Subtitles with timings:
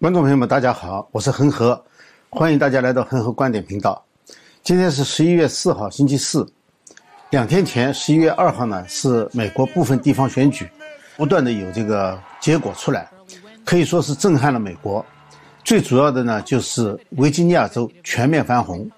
[0.00, 1.84] 观众朋友们，大家好，我是恒河，
[2.30, 4.02] 欢迎大家来到恒河观点频道。
[4.62, 6.50] 今天是十一月四号，星期四。
[7.28, 10.66] 两天前，十一月二号呢，是美国部分地方选举，
[11.18, 13.10] 不断的有这个结果出来，
[13.62, 15.04] 可以说是震撼了美国。
[15.64, 18.90] 最主要的呢，就是维吉尼亚州全面翻红。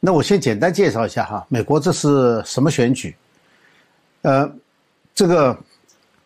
[0.00, 3.14] 那我先简单介绍一下哈，美国这是什么选举？
[4.22, 4.50] 呃，
[5.14, 5.54] 这个，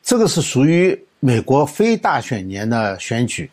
[0.01, 3.51] 这个是属于美国非大选年的选举。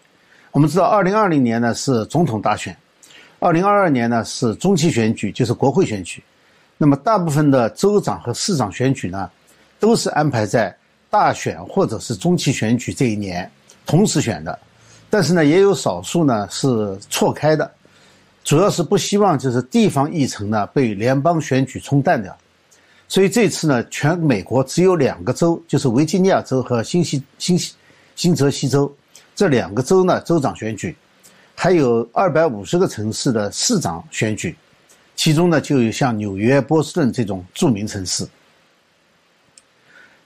[0.51, 2.75] 我们知道，二零二零年呢是总统大选，
[3.39, 6.21] 二零二二年呢是中期选举，就是国会选举。
[6.77, 9.29] 那么，大部分的州长和市长选举呢，
[9.79, 10.75] 都是安排在
[11.09, 13.49] 大选或者是中期选举这一年
[13.85, 14.59] 同时选的。
[15.09, 17.71] 但是呢，也有少数呢是错开的，
[18.43, 22.37] 主要是不希望就是地方议程呢被联邦选举冲淡掉。
[23.07, 27.73] 所以这次呢，全美国只有两个州，就是维吉尼亚州和新西新西
[28.17, 28.93] 新泽西州。
[29.41, 30.95] 这两个州呢，州长选举，
[31.55, 34.55] 还有二百五十个城市的市长选举，
[35.15, 38.23] 其中呢就有像纽约、波士顿这种著名城市。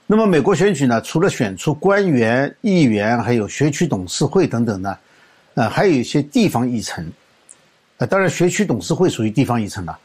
[0.06, 4.98] 那么美国选举呢，除了选出官员、议员，还有学区董事会等等呢，
[5.54, 7.10] 呃，还有一些地方议程。
[7.96, 9.98] 呃，当然学区董事会属于地方议程了。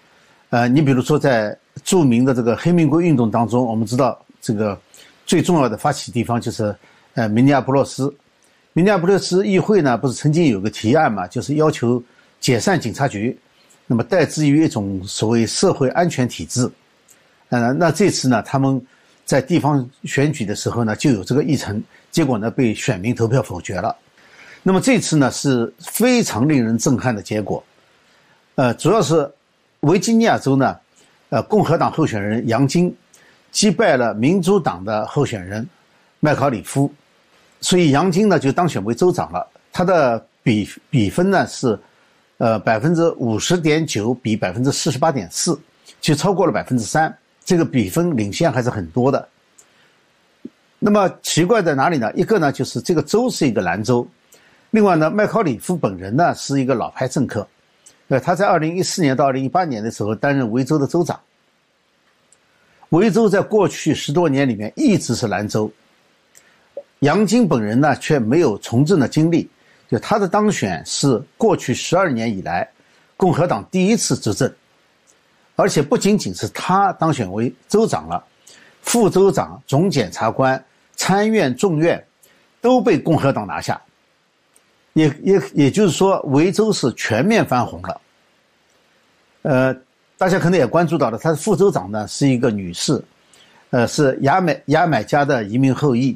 [0.52, 4.80] 呃，你比如说在著名的这个黑名贵运动当中，我们知道这个
[5.26, 6.74] 最重要的发起地方就是
[7.16, 8.10] 呃明尼阿波罗斯。
[8.74, 12.02] 明尼阿波利斯议会呢，不是曾经有个提案嘛，就是要求
[12.40, 13.38] 解散警察局，
[13.86, 16.72] 那么代之于一种所谓社会安全体制。
[17.50, 18.82] 呃，那这次呢，他们
[19.26, 23.94] 在地方选举的时候呢，就有这个议程，结果呢被选民投票否决了。
[24.64, 27.62] 那么这次呢是非常令人震撼的结果，
[28.56, 29.30] 呃，主要是
[29.82, 30.78] 维吉尼亚州呢，
[31.28, 32.96] 呃，共和党候选人杨金
[33.52, 35.68] 击败了民主党的候选人
[36.22, 36.90] 麦考里夫。
[37.62, 41.80] 所以杨金呢就当选为州长了，他的比比分呢是，
[42.40, 45.60] 呃百分之五十点九比百分之四十八点四，
[46.02, 49.28] 就超过了百分之三，这个比分领先还是很多的。
[50.80, 52.12] 那么奇怪在哪里呢？
[52.16, 54.08] 一个呢就是这个州是一个蓝州，
[54.72, 57.48] 另外呢麦考里夫本人呢是一个老牌政客，
[58.08, 61.20] 呃他在二零一四年到二零一八年的时候担任维州的州长。
[62.90, 65.72] 维州在过去十多年里面一直是蓝州。
[67.02, 69.50] 杨金本人呢，却没有从政的经历，
[69.90, 72.68] 就他的当选是过去十二年以来
[73.18, 74.52] 共和党第一次执政，
[75.56, 78.24] 而且不仅仅是他当选为州长了，
[78.84, 80.64] 副州长、总检察官、
[80.96, 82.04] 参院、众院
[82.62, 83.82] 都被共和党拿下，
[84.94, 88.02] 也也也就是说，维州是全面翻红了。
[89.42, 89.76] 呃，
[90.20, 93.04] 大家可能也关注到了，他的副州长呢是一个女士，
[93.72, 96.16] 呃，是牙买牙买加的移民后裔。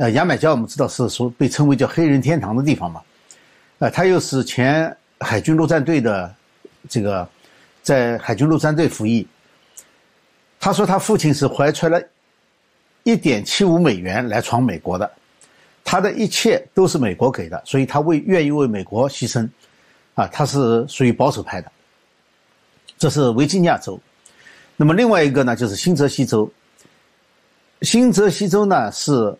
[0.00, 3.02] 呃，牙买加我们知道是说被称为叫黑人天堂的地方嘛，
[3.80, 6.34] 呃，他又是前海军陆战队的
[6.88, 7.28] 这个
[7.82, 9.28] 在海军陆战队服役。
[10.58, 12.02] 他说他父亲是怀揣了
[13.02, 15.10] 一点七五美元来闯美国的，
[15.84, 19.46] 他的一切都是美国给的，所以他为愿意为美国牺牲，
[20.14, 21.70] 啊，他是属于保守派的。
[22.96, 24.00] 这是维吉尼亚州，
[24.78, 26.50] 那么另外一个呢就是新泽西州，
[27.82, 29.36] 新泽西州呢是。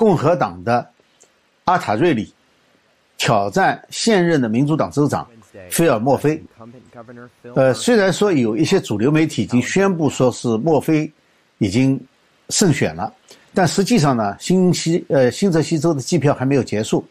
[0.00, 0.90] 共和党的
[1.66, 2.32] 阿塔瑞里
[3.18, 5.28] 挑战现任的民主党州长
[5.68, 6.42] 菲尔莫菲。
[7.54, 11.12] 呃，虽然说有一些主流媒体已经宣布说是莫菲
[11.58, 12.02] 已经
[12.48, 13.12] 胜选了，
[13.52, 17.04] 但实际上呢，新西呃新泽西州的计票还没有结束。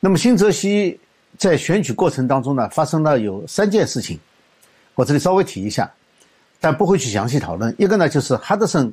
[0.00, 1.00] 那么新泽西
[1.38, 4.20] 在选举过程当中呢，发生了有三件事情，
[4.94, 5.90] 我这里稍微提一下，
[6.60, 7.74] 但不会去详细讨论。
[7.78, 8.92] 一个呢就是哈德森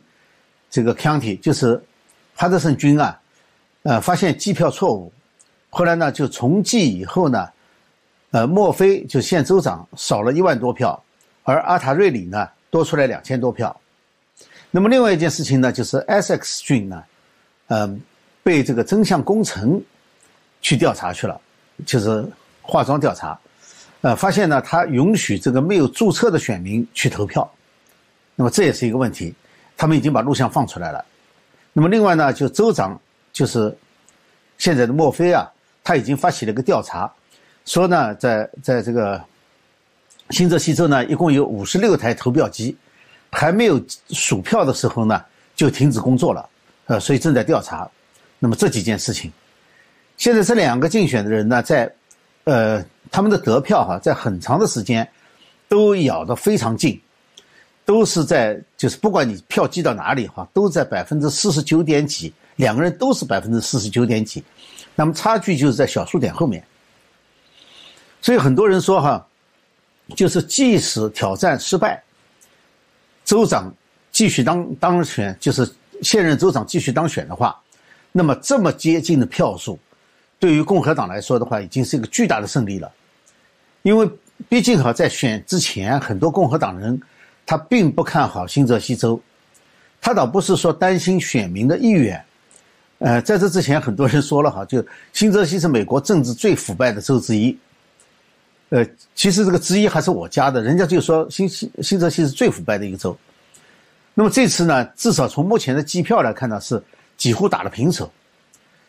[0.69, 1.83] 这个 county 就是。
[2.39, 3.19] 哈德森军啊，
[3.81, 5.11] 呃，发现计票错误，
[5.71, 7.49] 后来呢就重计以后呢，
[8.29, 11.03] 呃，墨菲就现州长少了一万多票，
[11.41, 13.75] 而阿塔瑞里呢多出来两千多票。
[14.69, 17.03] 那么另外一件事情呢，就是 Essex 郡呢，
[17.69, 17.99] 嗯，
[18.43, 19.81] 被这个真相工程
[20.61, 21.41] 去调查去了，
[21.87, 22.23] 就是
[22.61, 23.39] 化妆调查，
[24.01, 27.51] 呃，发现呢他允许这个没有注册的选民去投票，
[28.35, 29.33] 那么这也是一个问题，
[29.75, 31.03] 他们已经把录像放出来了。
[31.77, 32.99] 那么另外呢，就州长
[33.31, 33.71] 就是
[34.57, 35.47] 现在的墨菲啊，
[35.83, 37.07] 他已经发起了一个调查，
[37.65, 39.23] 说呢，在在这个
[40.31, 42.75] 新泽西州呢，一共有五十六台投票机，
[43.31, 43.79] 还没有
[44.09, 45.23] 数票的时候呢，
[45.55, 46.49] 就停止工作了，
[46.87, 47.87] 呃，所以正在调查。
[48.39, 49.31] 那么这几件事情，
[50.17, 51.93] 现在这两个竞选的人呢，在
[52.45, 55.07] 呃他们的得票哈，在很长的时间
[55.69, 56.99] 都咬得非常近。
[57.87, 64.43] 都是在，就是不管你票寄到哪里哈，都在百分之四十九点几两个人都是百分之四十九点几，
[64.93, 66.61] 那么差距就是在小数点后面。
[68.21, 69.25] 所以很多人说哈，
[70.17, 72.03] 就是即使挑战失败，
[73.23, 73.73] 州长
[74.11, 75.65] 继续当当选，就是
[76.01, 77.57] 现任州长继续当选的话，
[78.11, 79.79] 那么这么接近的票数，
[80.39, 82.91] 对于共和党来说的话，已经是一个巨大的胜利了。
[83.83, 84.05] 因为
[84.49, 86.99] 毕竟哈，在选之前，很多共和党人
[87.47, 89.19] 他并不看好新泽西州，
[90.01, 92.21] 他倒不是说担心选民的意愿。
[92.99, 97.57] 呃，在这之前，很多人说了哈，就新泽西是美国政治最腐败的州之一。
[98.69, 98.85] 呃，
[99.15, 103.17] 其实这个之一还是我家的，人家就说新新新泽西是最腐败的一个州。
[104.13, 106.83] 那么这次呢，至少从目前的计票来看呢，是
[107.15, 108.11] 几乎打了平手。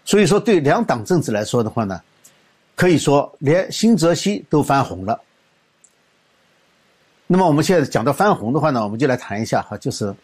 [0.05, 2.01] 所以说，对两党政治来说的话呢，
[2.75, 5.21] 可以说连新泽西都翻红了。
[7.31, 10.15] 那么我们现在讲到翻红的话呢，我们就来谈一下哈，就是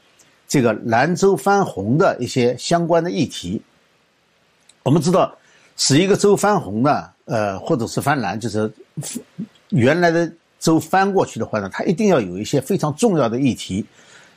[0.48, 3.60] 这个兰州翻红的一些相关的议题。
[4.82, 5.36] 我们知道，
[5.76, 8.72] 使一个州翻红呢，呃，或者是翻蓝，就是
[9.68, 13.84] 原来的州翻过去的话呢，它一定要有一些非常重要的议题，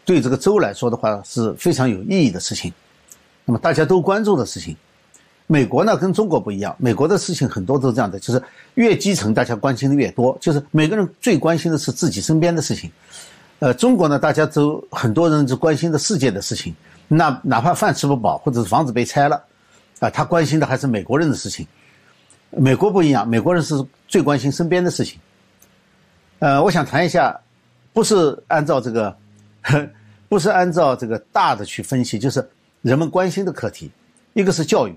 [0.03, 2.73] 对这个州来说的话是非常有意义的事情。
[3.45, 4.75] 那么大家都关注的事情，
[5.47, 8.44] 美国呢跟中国不一样，美国的事情很多都是这样的，就是
[8.75, 12.91] 越基层大家关心的越多，就是每个人最关心的是自己身边的事情。
[13.59, 16.75] 呃，中国呢，大家都很多人就关心的世界的事情，
[17.07, 19.41] 那哪怕饭吃不饱或者是房子被拆了。
[19.99, 21.65] 啊，他关心的还是美国人的事情。
[22.51, 23.73] 美国不一样，美国人是
[24.07, 25.19] 最关心身边的事情。
[26.39, 27.35] 呃，我想谈一下，
[27.93, 29.17] 不是按照这个，
[30.29, 32.47] 不是按照这个大的去分析，就是
[32.81, 33.89] 人们关心的课题。
[34.33, 34.93] 一个是教育。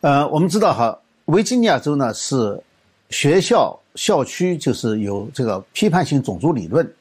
[0.00, 2.60] 呃，我们知道哈，维吉尼亚州呢是
[3.10, 6.94] 学校校区就是有这个批判性种族理论。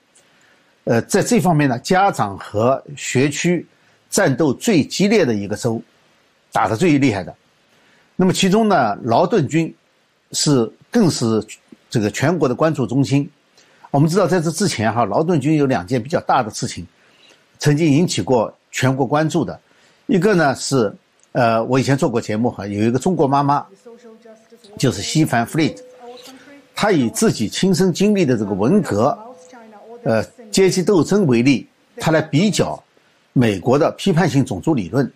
[0.86, 3.66] 呃，在这方面呢，家长和学区。
[4.12, 5.80] 战斗最激烈的一个州，
[6.52, 7.32] 打得最厉害的。
[8.16, 9.72] 那么其中呢，劳顿军
[10.32, 11.46] 是更是
[11.92, 13.30] 这个全国的关注中心。
[13.92, 16.88] 我们知道，在这之前哈，劳顿军有两件比较大的事情，
[17.60, 19.60] 曾经引起过全国关注的。
[20.08, 20.92] 一个呢是，
[21.32, 23.66] 呃，我以前做过节目哈，有一个中国妈妈，
[24.78, 25.76] 就是西凡弗利，
[26.76, 29.18] 她以自己亲身经历的这个文革，
[30.04, 31.68] 呃，阶级斗争为例，
[31.98, 32.82] 她来比较。
[33.32, 35.10] 美国的批判性种族理论，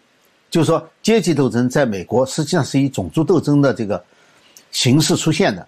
[0.50, 4.02] 就是说阶级斗争在美国实际上是以种族斗争的这个
[4.72, 5.68] 形式出现的。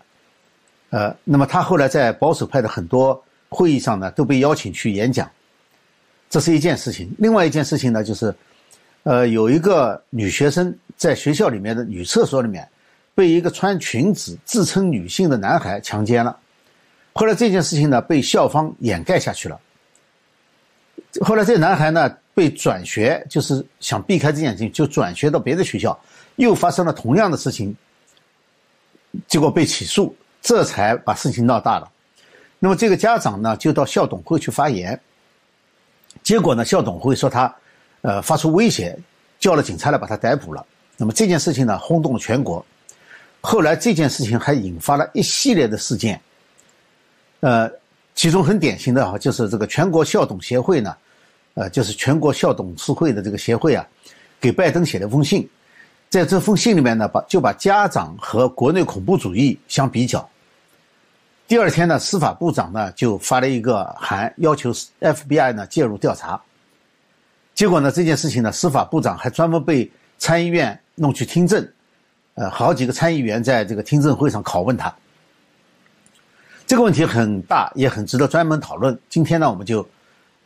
[0.92, 5.30] 呃，那么他后来在保守派的很多会议上呢，都被邀请去演讲，
[6.30, 7.14] 这是一件事情。
[7.18, 8.34] 另外一件事情呢，就是，
[9.06, 12.68] 呃，有一个女学生在学校里面的女厕所里面，
[13.14, 16.36] 被一个穿裙子自称女性的男孩强奸了。
[17.14, 19.60] 后来这件事情呢，被校方掩盖下去了。
[21.22, 22.18] 后来这男孩呢？
[22.36, 25.98] 被转学，就是想避开这件事情，就转学到别的学校，
[26.36, 27.74] 又发生了同样的事情，
[29.26, 31.90] 结果被起诉，这才把事情闹大了。
[32.60, 35.00] 那么这个家长呢，就到校董会去发言，
[36.24, 37.56] 结果呢，校董会说他，
[38.06, 38.96] 呃，发出威胁，
[39.40, 40.64] 叫了警察来把他逮捕了。
[40.96, 42.64] 那么这件事情呢，轰动了全国。
[43.42, 46.22] 后来这件事情还引发了一系列的事件，
[47.40, 47.68] 呃，
[48.14, 50.96] 其中很典型的哈，就是这个全国校董协会呢。
[51.56, 53.88] 呃，就是全国校董事会的这个协会啊，
[54.40, 55.50] 给拜登写了封信，
[56.08, 60.30] 在这封信里面呢，把就把家长和国内恐怖主义相比较。
[61.48, 66.40] 第二天呢，司法部长呢就发了一个函，要求 FBI 呢介入调查。
[67.56, 71.68] 结果呢，这件事情呢，司法部长还专门被参议院弄去听证，
[72.36, 74.94] 呃，好几个参议员在这个听证会上拷问他。
[76.68, 78.96] 这个问题很大，也很值得专门讨论。
[79.10, 79.84] 今天呢，我们就。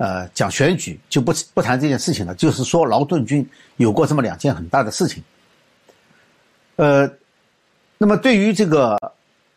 [0.02, 5.22] 呃，讲选举就不不谈这件事情了，就是说劳顿军有过这么两件很大的事情。
[6.78, 7.06] 呃，
[7.98, 8.98] 那么对于这个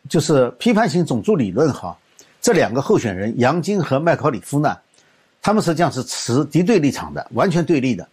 [0.08, 1.96] 就是批判性种族理论哈，
[2.40, 4.76] 这两个候选人杨晶和麦考里夫呢，
[5.42, 8.08] 他们实际上是持敌对立场的，完全对立的。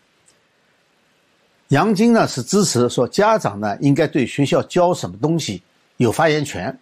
[1.68, 5.62] 杨晶呢是支持说家长呢应该对学校教什么东西
[5.98, 6.76] 有发言权，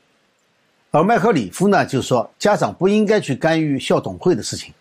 [0.91, 4.73] 而麦克里夫呢就说家长不应该去干预校董会的事情。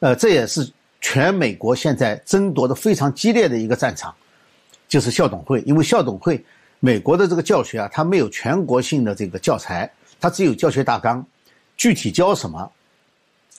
[0.00, 0.68] 呃，这也是
[1.00, 4.12] 全美国现在争夺的非常激烈的一个战场，
[4.88, 5.62] 就是校董会。
[5.62, 6.44] 因为校董会，
[6.80, 9.88] 美国的这个教学啊，它没有全国性的这个教材，
[10.20, 11.24] 它只有教学大纲，
[11.76, 12.70] 具体教什么，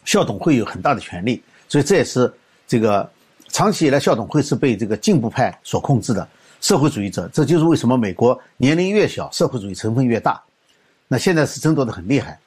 [0.06, 1.44] 校董会有很大的权利。
[1.68, 2.32] 所以这也是
[2.68, 3.10] 这个
[3.50, 6.28] 长期以来校董会是被这个进步派所控制的
[6.62, 7.30] 社会主义者。
[7.34, 10.42] 这就是为什么美国年龄越小，社会主义成分越大。
[11.08, 12.40] 那现在是争夺的很厉害。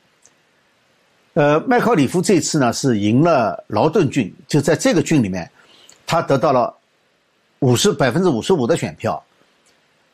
[1.35, 5.49] 呃，麦考里夫这次呢是赢了劳顿郡，就在这个郡里面，
[6.05, 6.75] 他得到了
[7.61, 9.23] 五十百分之五十五的选票，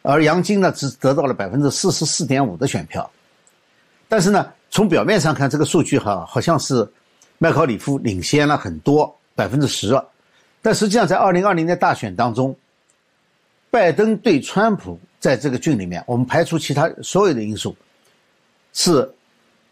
[0.03, 3.11] 而杨晶呢只得到了百分之四十四点五的选票。
[4.07, 6.87] 但是呢，从表面上看，这个数据哈好像是
[7.45, 9.95] 麦考里夫领先了很多百分之十，
[10.63, 12.57] 但实际上在二零二零年大选当中，
[13.71, 17.77] 拜登对川普在这个郡里面，我们排除其他所有的因素，
[18.73, 19.07] 是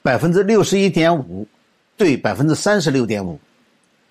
[0.03, 1.49] 百分之六十一点五
[1.97, 3.41] 对百分之三十六点五，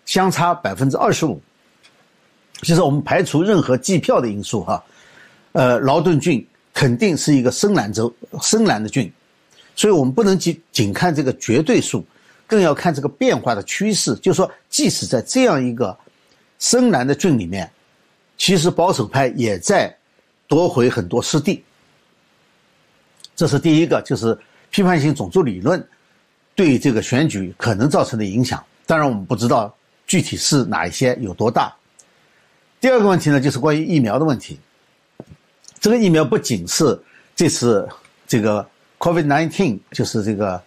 [0.06, 1.40] 相差百分之二十五。
[2.64, 4.84] 其实我们排除任何计票的因素哈，
[5.52, 9.14] 呃，劳顿郡肯定是一个深蓝州深蓝的郡。
[9.76, 12.04] 所以我们不能仅仅看这个绝对数，
[12.52, 14.14] 更要看这个变化的趋势。
[14.18, 15.98] 就是说，即使在这样一个
[16.60, 17.72] 深蓝的郡里面，
[18.36, 19.96] 其实保守派也在
[20.50, 21.64] 夺回很多失地。
[23.38, 24.38] 这是第一个，就是
[24.70, 25.82] 批判性种族理论
[26.54, 28.62] 对这个选举可能造成的影响。
[28.86, 29.74] 当然，我们不知道
[30.06, 31.74] 具体是哪一些有多大。
[32.82, 34.60] 第二个问题呢，就是关于疫苗的问题。
[35.80, 37.02] 这个疫苗不仅是
[37.34, 37.88] 这次
[38.28, 38.68] 这个。
[39.02, 40.62] COVID-19 就是这个，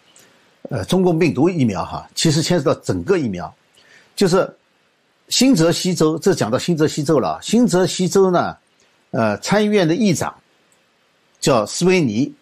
[0.71, 3.53] 呃，中共病毒疫苗哈，其实牵涉到整个疫苗，
[4.17, 4.51] 就是
[5.29, 7.39] 新泽西州，这讲到新泽西州了。
[7.43, 8.57] 新泽西州呢，
[9.11, 10.35] 呃，参议院的议长
[11.39, 12.33] 叫斯维尼，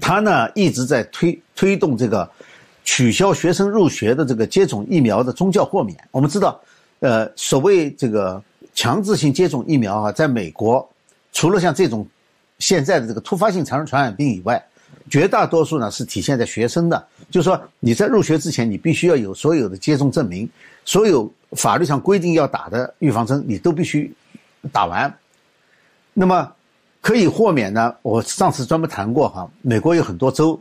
[0.00, 2.28] 他呢一直在推推动这个
[2.84, 5.96] 取消学生入学的这个接种疫苗的宗教豁免。
[6.10, 6.60] 我们知道，
[7.00, 8.42] 呃，所谓这个
[8.74, 10.88] 强制性接种疫苗啊，在美国，
[11.32, 12.06] 除了像这种。
[12.58, 14.66] 现在的这个突发性传传染病以外，
[15.08, 20.48] 绝大多数呢是体现在学生的，就是说你在入学之前，你必须要有所有的接种证明，
[20.84, 24.12] 所有法律上规定要打的预防针你都必须
[24.72, 25.12] 打完。
[26.12, 26.52] 那么
[27.00, 27.94] 可以豁免呢？
[28.02, 30.60] 我上次专门谈过哈，美国有很多州，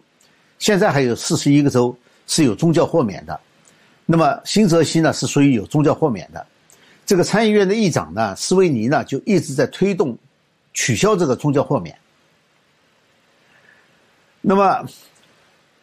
[0.60, 1.96] 现在还有四十一个州
[2.28, 3.40] 是有宗教豁免的。
[4.06, 6.46] 那么新泽西呢是属于有宗教豁免的，
[7.06, 10.18] 这个参议院的议长呢斯维尼呢就一直在推动。
[10.78, 11.98] 取消这个宗教豁免。
[14.48, 14.86] 那么，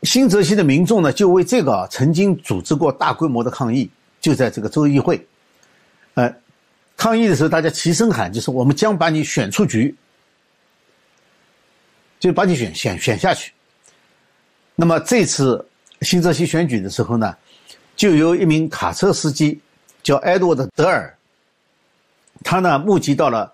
[0.05, 3.91] 新泽西的民众呢，就为这个曾经组织过大规模的抗议，
[4.21, 5.27] 就在这个州议会，
[6.15, 6.33] 呃，
[6.97, 9.93] 抗议的时候，大家齐声喊，就是我们将把你选出局，
[12.21, 13.53] 就把你选选选下去。
[14.77, 15.67] 那么这次
[16.03, 17.37] 新泽西选举的时候呢，
[17.97, 19.61] 就由一名卡车司机
[20.05, 21.13] 叫埃德沃德·德尔，
[22.45, 23.53] 他呢募集到了。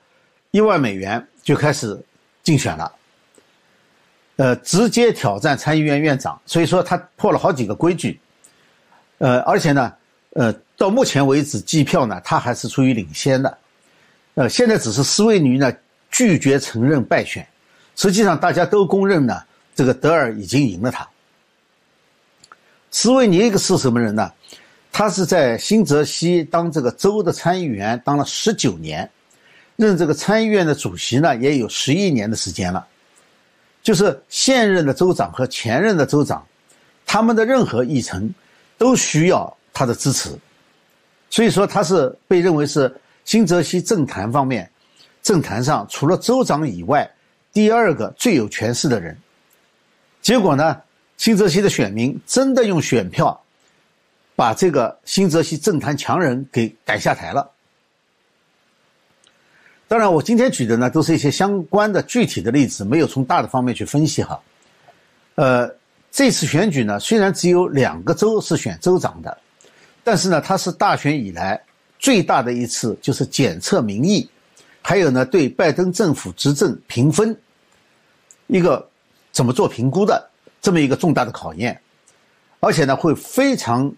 [0.51, 2.03] 一万美元就开始
[2.43, 2.91] 竞选了，
[4.39, 8.21] 呃，直接挑战参议院院长，所以说他破了好几个规矩，
[9.19, 9.93] 呃，而且呢，
[10.35, 13.59] 呃，到目前为止计票呢，他还是处于领先的，
[14.37, 15.73] 呃，现在只是斯维尼呢
[16.09, 17.45] 拒绝承认败选，
[17.97, 19.43] 实际上大家都公认呢，
[19.75, 21.07] 这个德尔已经赢了他。
[22.93, 24.33] 斯维尼一个是什么人呢？
[24.93, 29.11] 他是在新泽西当这个州的参议员，当了十九年。
[29.75, 32.87] 任这个参议院的主席呢，也有十一年的时间了。
[33.83, 36.45] 就是现任的州长和前任的州长，
[37.07, 38.33] 他们的任何议程
[38.77, 40.31] 都需要他的支持。
[41.31, 42.95] 所以说，他是被认为是
[43.25, 44.71] 新泽西政坛方面
[45.23, 47.11] 政坛上除了州长以外
[47.53, 49.17] 第二个最有权势的人。
[50.21, 50.81] 结果呢，
[51.17, 53.39] 新泽西的选民真的用选票
[54.35, 57.51] 把这个新泽西政坛强人给赶下台了。
[59.89, 64.39] 当然，我今天举的呢都是一些相关的具体的例子，没有从大的方面去分析哈。
[65.35, 65.67] 呃，
[66.11, 69.39] 这次选举呢，虽然只有两个州是选州长的，
[70.05, 71.59] 但是呢，它是大选以来
[71.99, 74.29] 最大的一次，就是检测民意，
[74.83, 77.35] 还有呢对拜登政府执政评分
[78.47, 78.87] 一个
[79.33, 80.29] 怎么做评估的
[80.61, 81.81] 这么一个重大的考验，
[82.61, 83.91] 而且呢会非常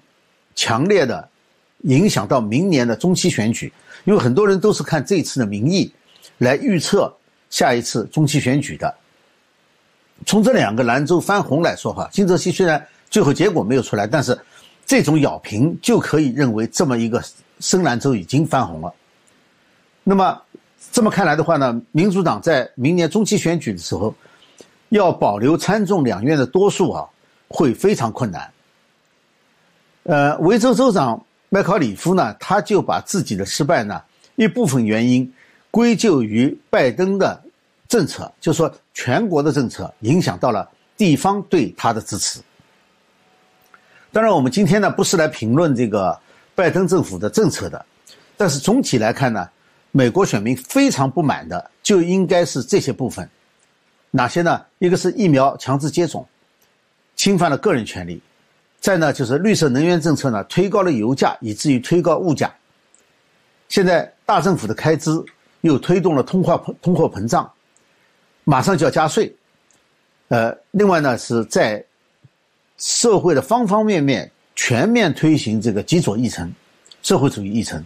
[0.54, 1.28] 强烈的
[1.82, 3.72] 影响到明年的中期选举。
[4.04, 5.92] 因为很多人都是看这次的民意
[6.38, 7.14] 来预测
[7.50, 8.94] 下一次中期选举的。
[10.24, 14.38] 从这两个兰州翻红来说哈，新泽西虽然最后结果没有出来，但是
[14.86, 17.22] 这种咬平就可以认为这么一个
[17.58, 18.94] 深蓝州已经翻红了。
[20.02, 20.40] 那么
[20.90, 24.14] 这么看来的话呢，民主党在明年中期选举的时候
[24.88, 27.06] 要保留参众两院的多数啊，
[27.48, 28.50] 会非常困难。
[30.04, 31.22] 呃，维州州长。
[31.52, 34.00] 麦考里夫呢，他就把自己的失败呢
[34.36, 35.30] 一部分原因
[35.70, 37.42] 归咎于拜登的
[37.88, 42.40] 政策，就说全国的政策影响到了地方对他的支持。
[44.12, 46.18] 当然，我们今天呢不是来评论这个
[46.54, 47.84] 拜登政府的政策的，
[48.36, 49.48] 但是总体来看呢，
[49.90, 53.28] 美国选民非常不满的就应该是这些部分，
[54.12, 54.64] 哪些呢？
[54.78, 56.24] 一个是疫苗强制接种，
[57.16, 58.22] 侵犯了个人权利。
[58.80, 62.52] 再呢，就是绿色能源政策呢，推高了油价，以至于推高物价。
[63.68, 65.10] 现在大政府的开支，
[65.60, 67.50] 又推动了通货通货膨胀，
[68.44, 69.34] 马上就要加税。
[70.28, 71.84] 呃，另外呢，是在
[72.78, 76.50] 社会的方方面面全面推行这个极左议程、
[77.02, 77.84] 社会主义议程。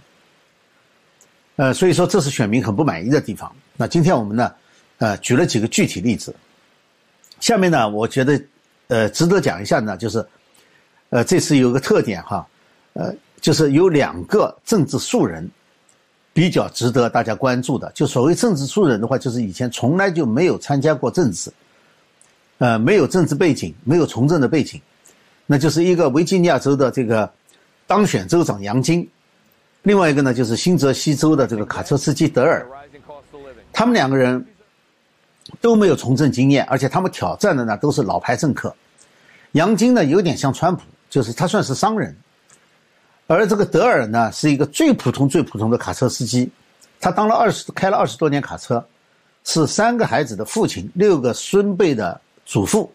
[1.57, 3.55] 呃，所以说这是选民很不满意的地方。
[3.77, 4.55] 那今天我们呢，
[4.99, 6.35] 呃，举了几个具体例子。
[7.41, 8.43] 下面呢，我觉得，
[8.89, 10.25] 呃，值得讲一下呢，就是，
[11.11, 12.47] 呃，这次有个特点哈，
[12.95, 15.49] 呃，就是有两个政治素人
[16.33, 17.91] 比较值得大家关注的。
[17.95, 21.53] 就所谓政治素人的话，就是以前从来就没有参加过政治。
[22.59, 24.81] 呃，没有政治背景，没有从政的背景，
[25.45, 27.31] 那就是一个维吉尼亚州的这个
[27.85, 29.07] 当选州长杨金，
[29.83, 32.65] 另外一个呢就是新泽西州的这个卡车司机德尔，
[33.73, 34.47] 他们两个人
[35.61, 38.75] 都没有从政经验，而且他们挑战的呢都是老牌政客。
[39.53, 40.83] 杨金呢有点像川普，
[41.15, 42.13] 就是他算是商人，
[43.29, 46.51] 而这个德尔呢是一个最普通最普通的卡车司机，
[46.99, 48.85] 他当了二十开了二十多年卡车，
[49.45, 52.21] 是三个孩子的父亲，六个孙辈的。
[52.45, 52.93] 祖父，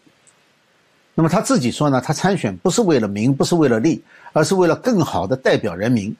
[1.16, 6.14] 那么他自己说呢，他参选不是为了名，不是为了利，而是为了更好的代表人民。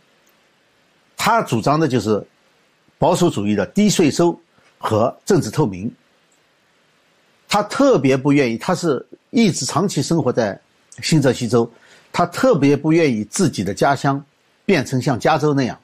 [1.18, 2.25] 他主张的就是
[2.98, 4.39] 保守主义的低税收
[4.79, 5.94] 和政治透明。
[7.48, 10.60] 他特别不愿意，他是一直长期生活在
[11.03, 11.72] 新泽西州，
[12.12, 14.24] 他特别不愿意自己的家乡
[14.66, 15.80] 变成像加州那样。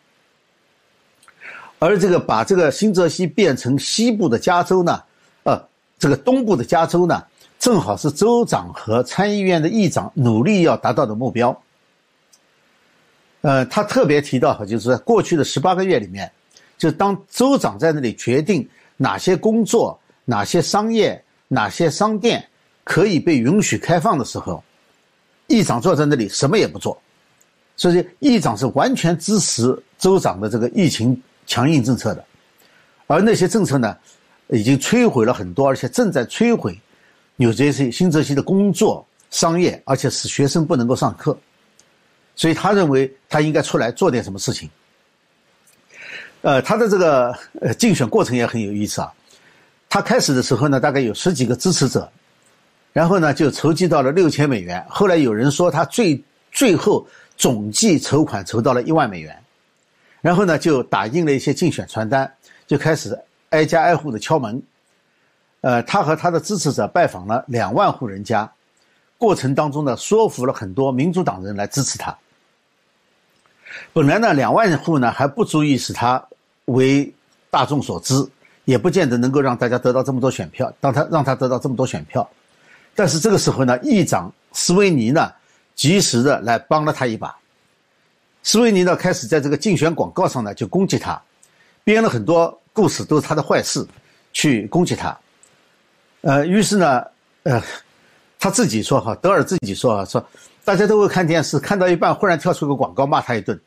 [1.80, 5.04] 而这个把这个新泽西变成西部的加州呢，
[5.44, 5.62] 呃，
[6.00, 7.24] 这个东部的加州呢？
[7.58, 11.58] 正好是州长和参议院的议长努力要达到的目标。
[13.42, 16.32] 呃，他特别提到，就是在过去的十八个月里面，
[16.78, 18.68] 就当州长在那里决定
[18.98, 22.46] 哪些工作、哪些商业、哪些商店
[22.84, 24.64] 可以被允许开放的时候，
[25.48, 27.00] 议长坐在那里什么也不做。
[27.78, 32.24] 所以，议长是完全支持州长的这个疫情强硬政策的，
[33.08, 33.98] 而那些政策呢，
[34.48, 36.80] 已经摧毁了很多，而且正在摧毁。
[37.38, 41.38] 纽泽西、新泽西的工作、商业，而且使学生不能够上课，
[42.34, 44.70] 所以他认为他应该出来做点什么事情。
[46.40, 49.12] 呃，他的这个呃竞选过程也很有意思啊。
[49.90, 52.10] 他开始的时候呢，大概有十几个支持者，
[52.96, 54.82] 然后呢就筹集到了六千美元。
[54.88, 57.06] 后来有人说他最最后
[57.36, 59.38] 总计筹款筹到了一万美元，
[60.22, 62.32] 然后呢就打印了一些竞选传单，
[62.66, 64.64] 就开始挨家挨户的敲门。
[65.60, 68.50] 呃，他和他的支持者拜访了两万户人家，
[69.18, 72.18] 过程当中呢，说服了很多民主党人来支持他。
[73.92, 76.26] 本来呢，两万户呢还不足以使他
[76.64, 77.14] 为
[77.50, 78.26] 大众所知，
[78.64, 82.30] 也不见得能够让大家得到这么多选票，当他让他得到这么多选票。
[82.96, 85.32] 但是这个时候呢，议长斯维尼呢，
[85.76, 87.36] 及时的来帮了他一把。
[88.42, 91.22] 斯维尼呢，开始在这个竞选广告上呢就攻击他，
[91.84, 93.86] 编了很多故事，都是他的坏事，
[94.32, 95.18] 去攻击他。
[96.22, 97.04] 呃，于是呢，
[97.44, 97.62] 呃，
[98.40, 100.26] 他自己说哈，德尔自己说啊说，
[100.64, 103.60] 大家都会看电视，看到一半忽然跳出个广告骂他一顿，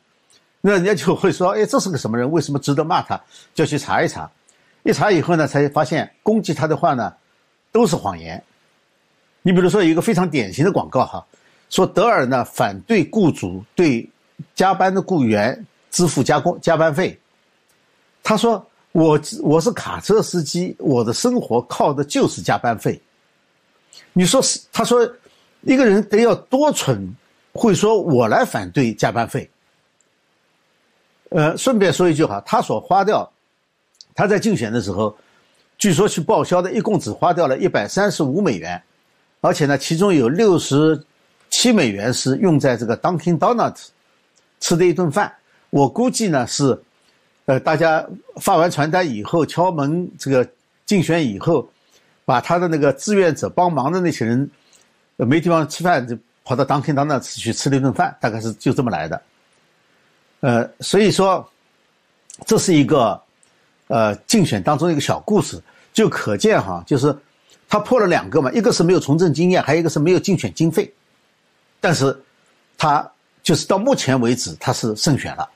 [0.61, 2.29] 那人家就会说，哎，这是个什么人？
[2.31, 3.21] 为什么值得骂他？
[3.53, 4.29] 就去查一查，
[4.83, 7.13] 一查以后呢，才发现攻击他的话呢，
[7.71, 8.41] 都是谎言。
[9.41, 11.25] 你比如说一个非常典型的广告哈，
[11.69, 14.07] 说德尔呢反对雇主对
[14.55, 17.19] 加班的雇员支付加工加班费，
[18.23, 18.65] 他说。
[18.91, 22.99] 我我是卡车司机，我的生活靠的就是加班费。
[24.13, 24.59] 你说是？
[24.73, 25.07] 他说，
[25.61, 27.07] 一个人得要多蠢，
[27.53, 29.47] 会说我来反对加班费。
[31.29, 33.31] 呃，顺便说一句哈，他所花掉，
[34.15, 35.15] 他在竞选的时候，
[35.77, 38.81] 据说去报销的一共只花掉了一百三十五美元，
[39.41, 41.01] 而且呢，其中有六十
[41.49, 43.87] 七美元是用在这个 Dunkin' Donuts
[44.59, 45.33] 吃的一顿饭。
[45.69, 46.81] 我估计呢是。
[47.45, 50.47] 呃，大家发完传单以后，敲门这个
[50.85, 51.67] 竞选以后，
[52.23, 54.47] 把他的那个志愿者帮忙的那些人，
[55.17, 59.19] 呃没地方吃饭，就跑到 Dunkin' Donuts 去吃了一顿饭，大概是就这么来的。
[60.41, 61.49] 呃，所以说，
[62.45, 63.19] 这是一个
[63.87, 65.59] 呃竞选当中一个小故事，
[65.91, 67.17] 就可见哈，就是
[67.69, 70.91] 他破了两个嘛，一个是没有从政经验，还有一个是没有竞选经费，
[71.79, 72.19] 但是
[72.79, 73.07] 他
[73.43, 75.47] 就是到目前为止他是胜选了。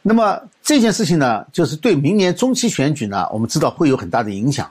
[0.00, 4.70] 那么这件事情呢，就是对明年中期选举呢，我们知道会有很大的影响。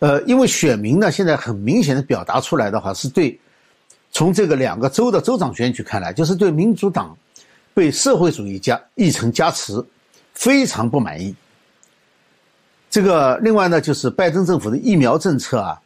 [0.00, 3.38] 呃，因为选民呢现在很明显的表达出来的话，是对
[4.10, 7.16] 从这个两个州的州长选举看来，就是对民主党
[7.72, 9.82] 被社会主义加议程加持
[10.34, 11.34] 非常不满意。
[12.90, 15.80] 这个另外呢，就是拜登政府的疫苗政策啊，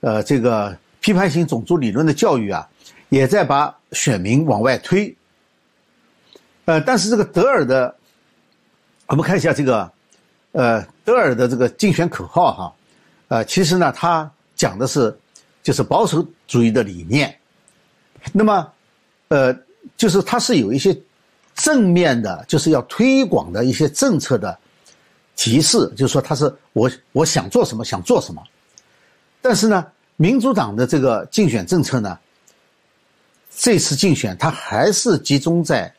[0.00, 2.66] 呃，这个批判性种族理论的教育啊，
[3.10, 5.14] 也在把选民往外推。
[6.64, 7.94] 呃，但是这个德尔的
[9.06, 9.92] 我们看一下这个，
[10.52, 12.74] 呃，德尔的这个竞选口号哈，
[13.28, 15.16] 呃，其实呢，他讲的是
[15.62, 17.38] 就是保守主义的理念。
[18.32, 18.66] 那么，
[19.28, 19.54] 呃，
[19.96, 20.98] 就是他是有一些
[21.54, 24.58] 正面的，就是要推广的一些政策的
[25.36, 28.42] 提示，就是说他是我我想做什么想做什么。
[29.40, 32.18] 但是呢，民主党的这个竞选政策呢，
[33.56, 35.92] 这次竞选他还是集中在。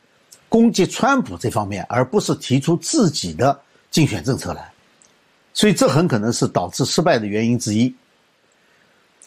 [0.49, 3.59] 攻击川普这方面，而不是提出自己的
[3.91, 4.71] 竞选政策来，
[5.53, 7.93] 所以这很可能是导致失败的原因之一。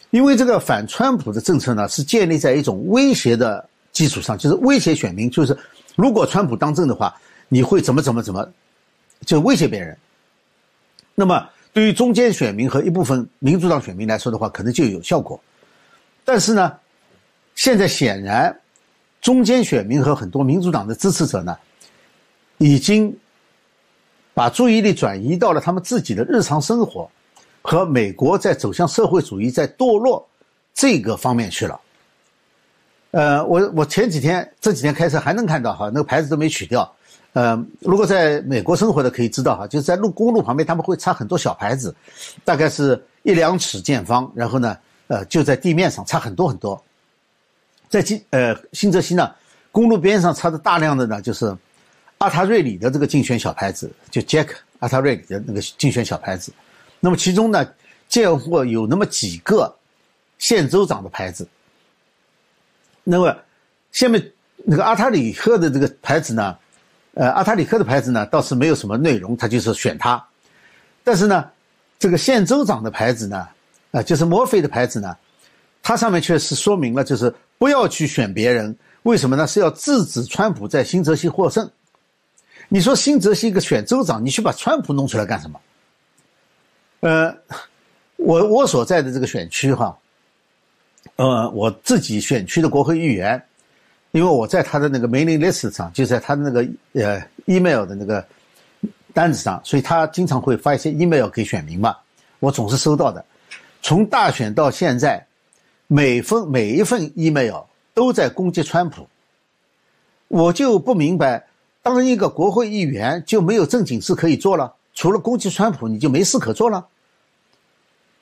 [0.09, 5.55] 因为这个反川普的政策呢，是建立在一种威胁的基础上，就是威胁选民，就是
[5.95, 7.15] 如果川普当政的话，
[7.49, 8.51] 你会怎么怎么怎么，
[9.25, 9.97] 就威胁别人。
[11.15, 15.39] 那么对于中间选民和一部分民主党选民来说的话，可能就有效果。
[16.25, 16.77] 但是呢，
[17.55, 18.57] 现在显然。
[19.21, 21.55] 中间选民和很多民主党的支持者呢，
[22.57, 23.15] 已经
[24.33, 27.07] 把注意力转移到了他们自己的日常生活
[27.61, 30.27] 和美国在走向社会主义在堕落
[30.73, 31.79] 这个方面去了。
[33.11, 36.89] 呃，我我前几天这几天开车还能看到哈，那个牌子都没取掉。
[37.33, 41.93] 呃，如果在美国生活的可以知道哈，就是在路公路旁边他们会插很多小牌子，
[42.43, 46.81] 大概是一两尺见方，然后呢，呃，就在地面上插很多很多。
[47.89, 49.29] 在新呃新泽西呢，
[49.71, 51.55] 公路边上插着大量的呢，就是
[52.17, 56.53] 阿塔瑞里的这个竞选小牌子，就杰克阿塔瑞里的那个竞选小牌子。
[56.99, 57.65] 那么其中呢，
[58.07, 59.73] 见过有那么几个
[60.37, 61.45] 县州长的牌子。
[63.03, 63.35] 那么
[63.91, 64.31] 下面
[64.65, 66.57] 那个阿塔里克的这个牌子呢，
[67.13, 70.23] 呃，阿塔里克的牌子呢倒是没有什么内容，他就是选他。
[71.03, 71.49] 但是呢，
[71.99, 73.47] 这个县州长的牌子呢，
[73.91, 75.15] 啊，就是墨菲的牌子呢，
[75.81, 77.33] 它上面却是说明了就是。
[77.61, 79.45] 不要去选别人，为什么呢？
[79.45, 81.69] 是要制止川普在新泽西获胜。
[82.69, 85.61] 你说新泽西一个选州长，你去把川普弄出来干什么？
[87.01, 87.37] 呃，
[88.15, 89.95] 我我所在的这个选区哈，
[91.15, 93.41] 呃，我自己选区的国会议员，
[94.11, 98.25] 因为我在他的那个 mailing list 上，就在他的那个呃 email 的那个
[99.13, 101.95] 单子上，所以他经常会发一些 email 给选民嘛，
[102.39, 103.23] 我总是收到的。
[103.81, 105.25] 从大选到现在。
[105.93, 109.09] 每份每一份 email 都在攻击川普，
[110.29, 111.45] 我就不明白，
[111.81, 114.73] 当一个国会议员就没有正经事可以做了？
[114.93, 116.87] 除了攻击川普，你就没事可做了？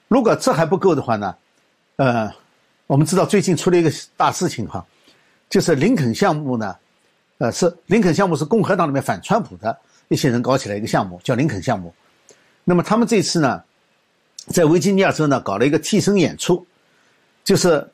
[0.07, 1.35] 如果这还不够的话呢？
[1.97, 2.33] 呃，
[2.89, 4.83] 我们知道最近出了一个大事情哈，
[5.47, 6.75] 就是林肯项目呢，
[7.37, 11.93] 呃，是林肯项目是共和党里面反川普的一些人搞起来一个项目，叫林肯项目。
[12.63, 13.61] 那么他们这次呢，
[14.47, 16.65] 在维吉尼亚州呢搞了一个替身演出。
[17.41, 17.87] 就是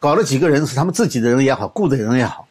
[0.00, 2.48] 搞了几个人，是他们自己的人也好，雇的人也好，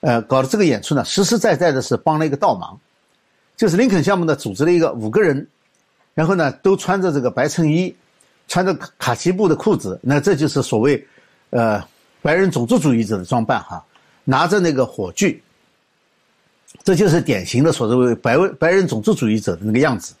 [0.00, 2.80] 呃，搞的这个演出呢，实实在在的是帮了一个倒忙。
[3.56, 5.46] 就是林肯项目呢，组织了一个五个人，
[6.14, 7.94] 然后呢，都穿着这个白衬衣，
[8.50, 11.02] 穿着卡其布的裤子，那这就是所谓，
[11.48, 11.82] 呃，
[12.20, 13.82] 白人种族主义者的装扮哈，
[14.24, 15.40] 拿着那个火炬，
[16.84, 20.12] 这就是典型的所谓白白人种族主义者的那个样子。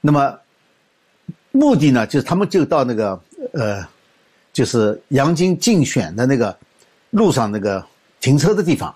[0.00, 0.36] 那么，
[1.52, 3.20] 目的呢，就是他们就到那个
[3.52, 3.86] 呃。
[4.54, 6.54] 就是杨晶竞选的那个
[7.08, 7.82] 路上那个
[8.20, 8.94] 停车的地方，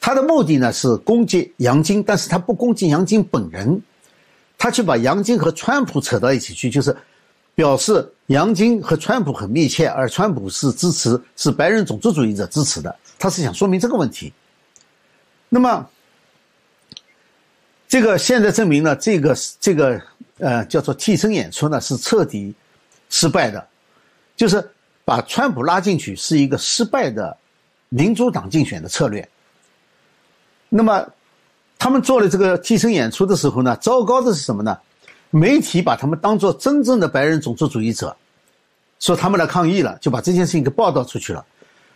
[0.00, 3.80] 他的目的呢是攻击杨晶，但是他不攻击杨晶本人，
[4.58, 6.92] 他去把杨晶和川普扯到一起去，就是
[7.54, 14.32] 表示杨晶和川普很密切，而川普是支持是白人种族主义者支持的，他是想说明这个问题。
[15.48, 15.86] 那么，
[17.86, 20.00] 这个现在证明呢，这个这个
[20.38, 22.54] 呃叫做替身演出呢是彻底
[23.10, 23.68] 失败的。
[24.34, 24.66] 就是
[25.04, 27.36] 把川普拉进去是一个失败的
[27.90, 29.28] 民主党竞选的策略。
[30.70, 31.06] 那么，
[31.78, 34.76] 他们做了这个替身演出的时候呢，糟糕的是什么呢？
[35.32, 38.14] 媒体把他们当做真正的白人种族主义者，
[39.00, 41.44] 说他们来抗议了，就把这件事情给报道出去了。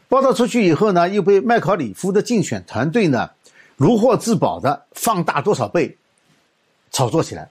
[0.09, 3.31] 报道出去以后呢，又被麦考里夫的竞选团队呢
[3.77, 5.96] 如获至宝的放大多少倍，
[6.90, 7.49] 炒作起来，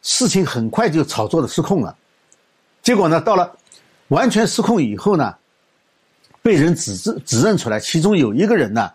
[0.00, 1.94] 事情很快就炒作的失控了。
[2.82, 3.56] 结果呢，到了。
[4.10, 5.34] 完全失控以后呢，
[6.40, 8.88] 被人指指指认出来，其中有一个人呢，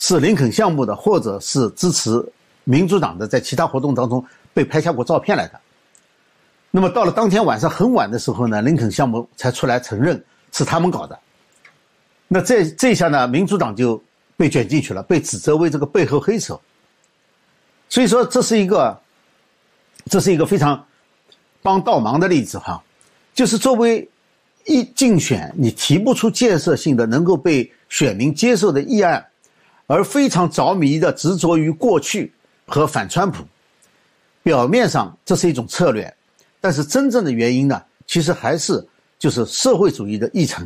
[0.00, 2.20] 是林肯项目的，或者是支持
[2.64, 5.60] 民主党的，在其他活动当中被拍下过照片来的。
[6.70, 11.18] 那么到了当天晚上很晚的时候呢，林肯项目才出来承认是他们搞的。
[12.26, 14.02] 那这这下呢，民主党就
[14.34, 16.58] 被卷进去了，被指责为这个背后黑手。
[17.90, 18.98] 所以说这是一个，
[20.06, 20.82] 这是一个非常
[21.60, 22.82] 帮倒忙的例子哈，
[23.34, 24.08] 就是作为。
[24.68, 29.24] 一竞选，你提不出建设性的、能够被选民接受的议案，
[29.86, 32.34] 而非常着迷的执着于过去，
[32.66, 33.44] 和反川普。
[34.46, 36.14] 表面上这是一种策略，
[36.60, 38.86] 但是真正的原因呢，其实还是
[39.18, 40.64] 就是社会主义的议程。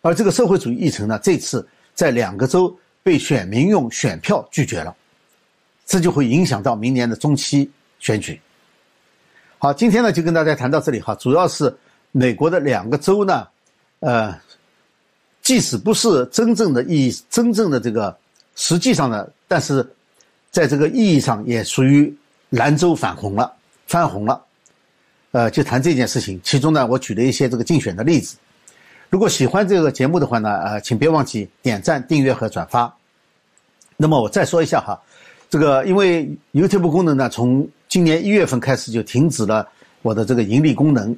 [0.00, 4.96] 而这个社会主义议程呢，这次在两个州被选民用选票拒绝了，
[5.84, 8.40] 这就会影响到明年的中期选举。
[9.58, 11.76] 好，今天呢就跟大家谈到这里哈，主要是
[12.10, 13.46] 美国的两个州呢，
[14.00, 14.34] 呃。
[15.42, 18.16] 即使不是真正的意义，真正的这个
[18.56, 19.86] 实际上呢，但是
[20.50, 22.10] 在这个意义上也属于
[22.54, 23.52] 兰州反红了，
[23.86, 24.42] 翻红了。
[25.32, 28.36] 呃，就谈这件事情，其中呢，我举了一些这个竞选的例子。
[29.10, 32.94] 如果喜欢这个节目的话呢，呃，请别忘记点赞、订阅和转发。
[33.96, 35.00] 那么我再说一下哈，
[35.50, 39.68] 这个因为 YouTube 功能呢，从今年一月份开始就停止了
[40.02, 41.16] 我的这个盈利功能。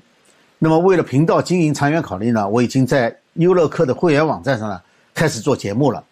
[0.59, 3.15] 那么为了频道经营长远考虑呢，我已经在。
[3.37, 4.81] 优乐客的会员网站上呢，
[5.13, 6.03] 开始做节目了，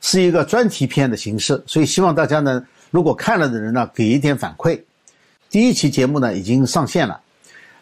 [0.00, 4.80] 是一个专题片的形式，所以希望大家呢，如果看了的人呢，给一点反馈。
[5.50, 7.20] 第一期节目呢已经上线了，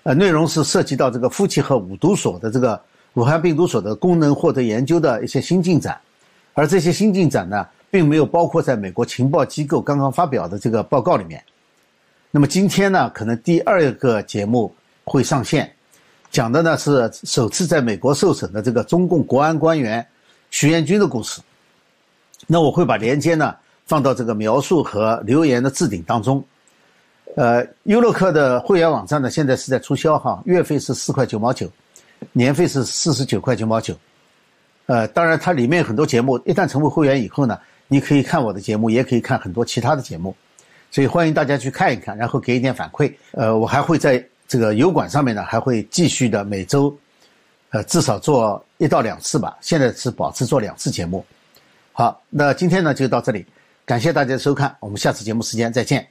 [0.04, 2.80] 呃，内容是涉及到这个夫妻和五毒所的这个
[3.12, 6.00] 武汉病毒所的功能获得研究的一些新进展，
[6.54, 11.44] 而这些新进展呢，并没有包括在美国情报机构刚刚发表的这个报告里面。
[12.30, 15.70] 那么今天呢，可能第二个节目会上线。
[16.30, 20.06] 讲的呢是首次在美国受审的这个中共国安官员
[20.50, 21.42] 徐彦军的故事。
[22.46, 23.54] 那我会把连接呢
[23.86, 26.44] 放到这个描述和留言的置顶当中。
[27.36, 31.70] 呃，优乐客的会员网站呢现在是在促销哈，月费是四块九毛九，
[32.32, 33.94] 年费是四十九块九毛九。
[34.86, 40.34] 呃，当然它里面很多节目，一旦成为会员以后呢，你可以看我的节目，也可以看很多其他的节目，
[40.90, 43.12] 所以欢迎大家去看一看，然后给一点反馈。
[43.32, 44.24] 呃，我还会在。
[44.48, 46.94] 这个油管上面呢，还会继续的每周，
[47.70, 49.56] 呃，至少做一到两次吧。
[49.62, 51.24] 现在是保持做两次节目。
[51.92, 53.46] 好，那今天呢就到这里，
[53.92, 56.08] 感谢大家的收看，我们下次节目时间再见。